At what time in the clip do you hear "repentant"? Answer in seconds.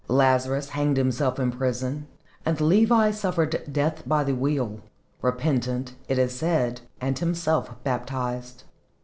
5.21-5.93